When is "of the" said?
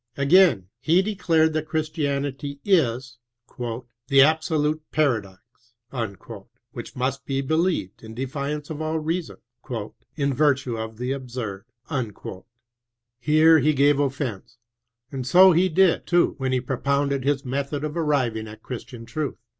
10.75-11.11